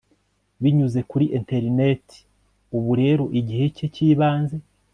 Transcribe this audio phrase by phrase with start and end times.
[0.61, 2.17] binyuze kuri interineti
[2.77, 4.57] ubu rero igihe cye cyibanze